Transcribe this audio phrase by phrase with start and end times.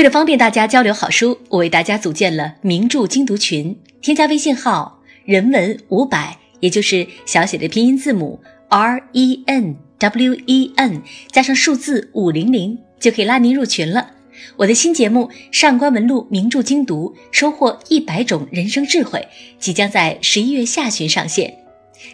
[0.00, 3.76] 为了方便大家交流好书，我为大家组建了名著精读群。
[4.00, 8.40] 添加微信号“人文五百”，也就是小写的拼音字母
[8.70, 14.12] R E N W E N 加上数字五零零，就可以拉您入群了。
[14.56, 19.28] 我的新节目《上官文录名著精读》，收获一百种人生智慧，
[19.58, 21.54] 即将在十一月下旬上线。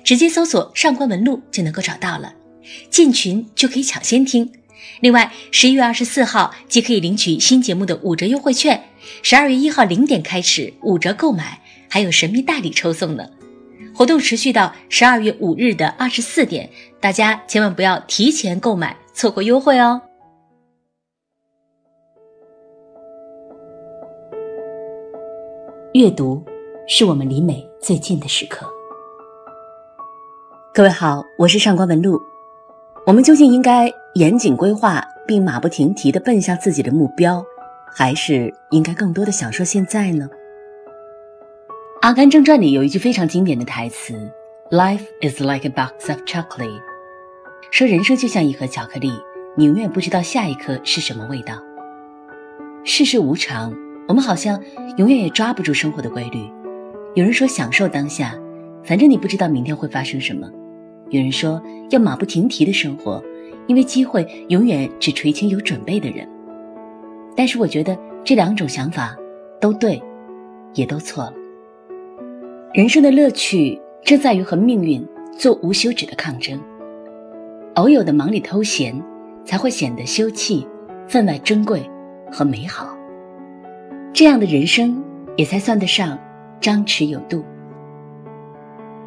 [0.03, 2.35] 直接搜索“上官文录”就能够找到了，
[2.91, 4.51] 进群就可以抢先听。
[5.01, 8.83] 另外，十一月二十四号即可以领取新节目的五折优惠券，
[9.23, 13.29] 十二月一号零点开始五折购买，还有神秘大礼抽送呢。
[13.95, 16.69] 活动持续到十二月五日的二十四点，
[17.01, 20.01] 大家千万不要提前购买，错过优惠哦。
[25.95, 26.45] 阅读
[26.87, 28.71] 是我们离美最近的时刻。
[30.75, 32.21] 各位好，我是上官文露。
[33.07, 37.45] 我们究竟应该严谨规划并马不停蹄地奔向自己的目标，
[37.95, 40.27] 还是应该更多的享受现在呢？
[42.01, 44.15] 《阿甘正传》里有一句非常经典的台词
[44.71, 46.81] ：“Life is like a box of chocolate。”
[47.71, 49.13] 说人生就像一盒巧克力，
[49.55, 51.63] 你永远不知道下一颗是什么味道。
[52.85, 53.71] 世事无常。
[54.09, 54.59] 我们好像
[54.97, 56.49] 永远也抓不住生活的规律。
[57.15, 58.35] 有人说享受当下，
[58.83, 60.49] 反正你不知道明天会发生什么；
[61.11, 63.23] 有人说要马不停蹄的生活，
[63.67, 66.29] 因为机会永远只垂青有准备的人。
[67.35, 69.17] 但是我觉得这两种想法
[69.61, 70.03] 都对，
[70.75, 71.35] 也都错了。
[72.73, 75.07] 人生的乐趣正在于和命运
[75.39, 76.61] 做无休止的抗争。
[77.75, 78.99] 偶有的忙里偷闲，
[79.45, 80.67] 才会显得休憩、
[81.07, 81.83] 分外珍贵
[82.33, 82.97] 和美好。
[84.13, 85.03] 这样的人生
[85.37, 86.19] 也才算得上
[86.59, 87.45] 张弛有度。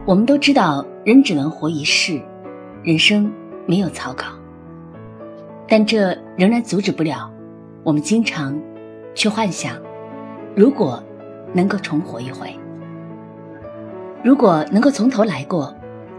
[0.06, 2.22] 我们都知道，人只能活一世，
[2.84, 3.32] 人生
[3.66, 4.26] 没有草稿。
[5.70, 7.32] 但这仍然阻止不了
[7.84, 8.60] 我们经常
[9.14, 9.76] 去幻想：
[10.56, 11.02] 如果
[11.54, 12.54] 能够重活一回，
[14.24, 15.74] 如果能够从头来过，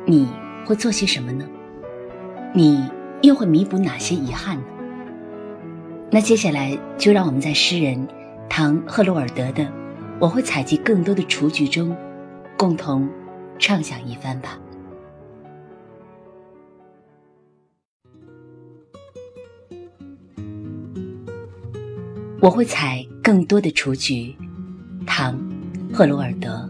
[0.07, 0.29] 你
[0.65, 1.45] 会做些什么呢？
[2.55, 2.89] 你
[3.23, 4.63] 又会弥补哪些遗憾呢？
[6.11, 8.07] 那接下来就让我们在诗人。
[8.49, 9.65] 唐赫鲁尔德的，
[10.19, 11.97] 我会采集更多的雏菊中，
[12.57, 13.09] 共同
[13.59, 14.59] 畅想一番吧。
[22.43, 24.35] 我会采更多的雏菊，
[25.07, 25.39] 唐
[25.93, 26.67] 赫鲁尔德。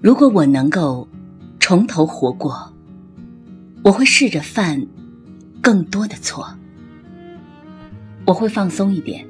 [0.00, 1.06] 如果我能够
[1.60, 2.72] 从头活过，
[3.84, 4.86] 我会试着犯。
[5.62, 6.48] 更多的错，
[8.24, 9.26] 我会放松一点，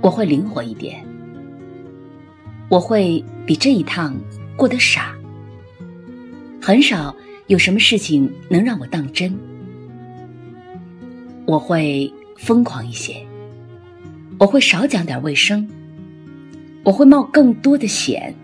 [0.00, 1.06] 我会灵活一点，
[2.68, 4.12] 我会比这一趟
[4.56, 5.16] 过得傻。
[6.60, 7.14] 很少
[7.48, 9.34] 有什么事情能让我当真，
[11.46, 13.26] 我会疯狂一些，
[14.38, 15.66] 我会少讲点卫生，
[16.84, 18.34] 我会冒更多的险，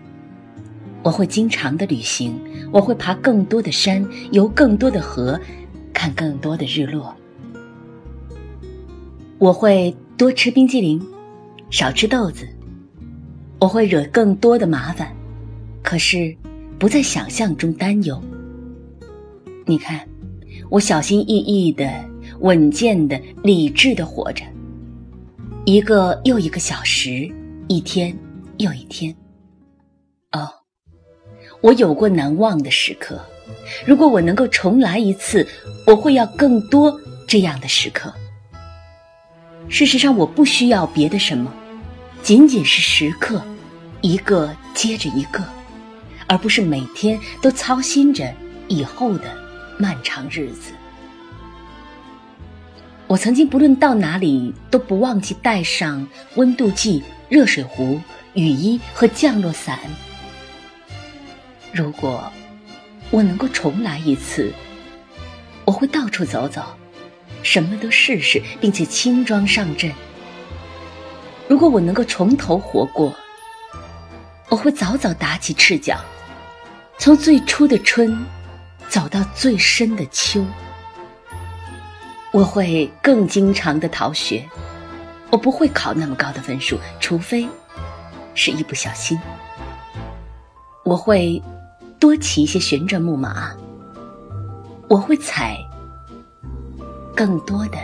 [1.03, 2.33] 我会经常的旅行，
[2.71, 5.39] 我会爬更多的山，游更多的河。
[5.93, 7.15] 看更多的日落，
[9.37, 11.01] 我会多吃冰激凌，
[11.69, 12.45] 少吃豆子。
[13.59, 15.15] 我会惹更多的麻烦，
[15.81, 16.35] 可是
[16.77, 18.21] 不在想象中担忧。
[19.67, 20.07] 你看，
[20.69, 21.89] 我小心翼翼的、
[22.41, 24.45] 稳健的、理智的活着，
[25.65, 27.27] 一个又一个小时，
[27.67, 28.15] 一天
[28.57, 29.15] 又一天。
[30.33, 30.47] 哦，
[31.61, 33.19] 我有过难忘的时刻。
[33.87, 35.47] 如果我能够重来一次，
[35.87, 36.95] 我会要更多
[37.27, 38.13] 这样的时刻。
[39.67, 41.51] 事实上，我不需要别的什么，
[42.21, 43.41] 仅仅是时刻，
[44.01, 45.43] 一个接着一个，
[46.27, 48.31] 而不是每天都操心着
[48.67, 49.44] 以后的
[49.77, 50.71] 漫长日子。
[53.07, 57.99] 我曾经不论到哪里都不忘记带上温度计、热水壶、
[58.33, 59.79] 雨衣和降落伞。
[61.73, 62.31] 如果。
[63.11, 64.51] 我能够重来一次，
[65.63, 66.63] 我会到处走走，
[67.43, 69.93] 什么都试试，并且轻装上阵。
[71.47, 73.15] 如果我能够从头活过，
[74.49, 76.03] 我会早早打起赤脚，
[76.97, 78.25] 从最初的春
[78.95, 80.41] 走到最深的秋。
[82.31, 84.47] 我会更经常的逃学，
[85.29, 87.45] 我不会考那么高的分数，除非
[88.35, 89.19] 是一不小心。
[90.85, 91.43] 我会。
[91.97, 93.55] 多骑一些旋转木马，
[94.89, 95.57] 我会采
[97.15, 97.77] 更多的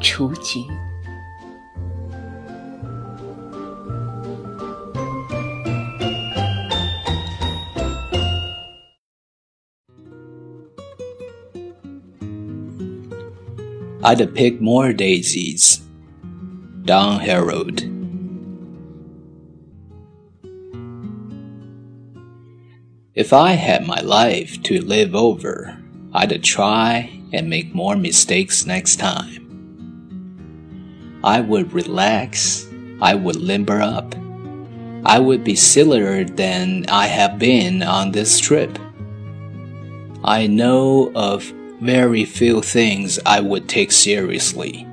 [0.00, 0.60] 雏菊。
[14.04, 15.80] I'd pick more daisies.
[16.84, 17.82] Don Harold.
[23.14, 25.78] If I had my life to live over,
[26.12, 29.38] I'd try and make more mistakes next time.
[31.22, 32.66] I would relax,
[33.00, 34.16] I would limber up,
[35.04, 38.76] I would be sillier than I have been on this trip.
[40.24, 41.52] I know of
[41.82, 44.86] very few things I would take seriously.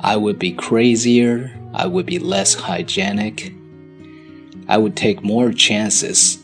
[0.00, 3.52] I would be crazier, I would be less hygienic.
[4.68, 6.38] I would take more chances.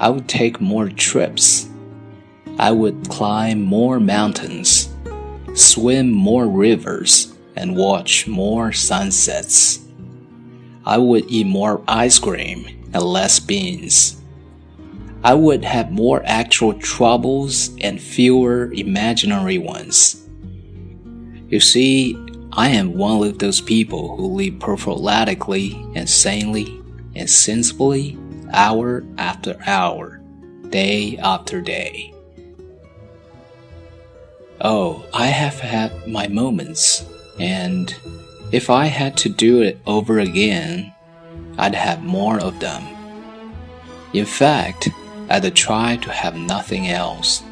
[0.00, 1.68] I would take more trips.
[2.58, 4.88] I would climb more mountains,
[5.54, 9.86] swim more rivers, and watch more sunsets.
[10.84, 14.20] I would eat more ice cream and less beans.
[15.24, 20.22] I would have more actual troubles and fewer imaginary ones.
[21.48, 22.14] You see,
[22.52, 26.78] I am one of those people who live prophylatically and sanely
[27.16, 28.18] and sensibly
[28.52, 30.20] hour after hour,
[30.68, 32.12] day after day.
[34.60, 37.02] Oh, I have had my moments,
[37.40, 37.96] and
[38.52, 40.92] if I had to do it over again,
[41.56, 42.84] I'd have more of them.
[44.12, 44.90] In fact,
[45.28, 47.42] I'd try to have nothing else.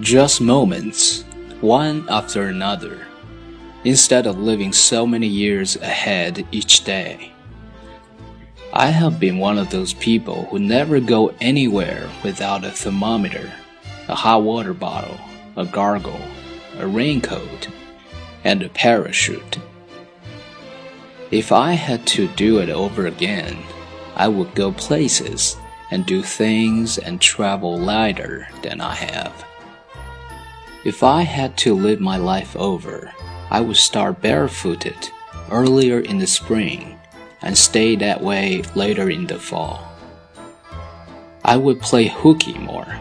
[0.00, 1.24] Just moments,
[1.60, 3.06] one after another,
[3.84, 7.32] instead of living so many years ahead each day.
[8.72, 13.52] I have been one of those people who never go anywhere without a thermometer,
[14.08, 15.18] a hot water bottle,
[15.56, 16.20] a gargle,
[16.78, 17.68] a raincoat,
[18.44, 19.58] and a parachute.
[21.30, 23.58] If I had to do it over again,
[24.16, 25.56] I would go places
[25.90, 29.44] and do things and travel lighter than I have.
[30.84, 33.12] If I had to live my life over,
[33.50, 35.10] I would start barefooted
[35.50, 36.98] earlier in the spring
[37.42, 39.86] and stay that way later in the fall.
[41.44, 42.98] I would play hooky more.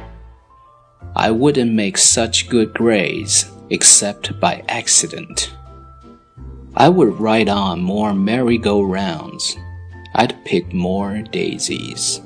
[1.16, 5.54] I wouldn't make such good grades except by accident.
[6.76, 9.58] I would ride on more merry-go-rounds.
[10.14, 12.22] I'd pick more daisies.